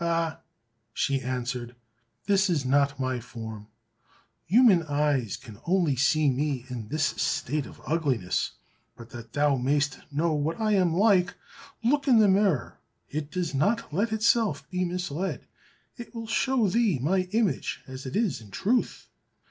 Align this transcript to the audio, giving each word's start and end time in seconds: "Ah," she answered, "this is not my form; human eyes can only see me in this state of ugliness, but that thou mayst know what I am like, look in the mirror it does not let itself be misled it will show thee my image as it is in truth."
"Ah," 0.00 0.40
she 0.94 1.20
answered, 1.20 1.76
"this 2.24 2.48
is 2.48 2.64
not 2.64 2.98
my 2.98 3.20
form; 3.20 3.66
human 4.46 4.82
eyes 4.84 5.36
can 5.36 5.58
only 5.66 5.94
see 5.94 6.30
me 6.30 6.64
in 6.70 6.88
this 6.88 7.04
state 7.04 7.66
of 7.66 7.78
ugliness, 7.86 8.52
but 8.96 9.10
that 9.10 9.34
thou 9.34 9.56
mayst 9.58 10.00
know 10.10 10.32
what 10.32 10.58
I 10.58 10.72
am 10.72 10.94
like, 10.94 11.34
look 11.84 12.08
in 12.08 12.16
the 12.18 12.28
mirror 12.28 12.78
it 13.10 13.30
does 13.30 13.54
not 13.54 13.92
let 13.92 14.10
itself 14.10 14.66
be 14.70 14.86
misled 14.86 15.46
it 15.98 16.14
will 16.14 16.26
show 16.26 16.66
thee 16.68 16.98
my 16.98 17.28
image 17.32 17.82
as 17.86 18.06
it 18.06 18.16
is 18.16 18.40
in 18.40 18.50
truth." 18.50 19.08